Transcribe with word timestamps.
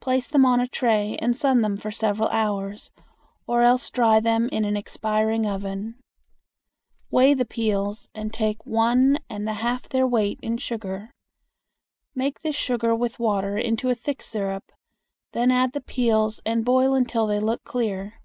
Place 0.00 0.26
them 0.26 0.46
on 0.46 0.58
a 0.58 0.66
tray 0.66 1.18
and 1.20 1.36
sun 1.36 1.60
them 1.60 1.76
for 1.76 1.90
several 1.90 2.28
hours, 2.30 2.90
or 3.46 3.60
else 3.60 3.90
dry 3.90 4.20
them 4.20 4.48
in 4.48 4.64
an 4.64 4.74
expiring 4.74 5.44
oven. 5.44 5.96
Weigh 7.10 7.34
the 7.34 7.44
peels, 7.44 8.08
and 8.14 8.32
take 8.32 8.64
once 8.64 9.18
and 9.28 9.46
a 9.46 9.52
half 9.52 9.86
their 9.86 10.06
weight 10.06 10.38
in 10.40 10.56
sugar. 10.56 11.12
Make 12.14 12.38
this 12.38 12.56
sugar 12.56 12.94
with 12.96 13.18
water 13.20 13.58
into 13.58 13.90
a 13.90 13.94
thick 13.94 14.22
syrup; 14.22 14.72
then 15.32 15.50
add 15.50 15.74
the 15.74 15.82
peels 15.82 16.40
and 16.46 16.64
boil 16.64 16.94
until 16.94 17.26
they 17.26 17.38
look 17.38 17.62
clear. 17.64 18.22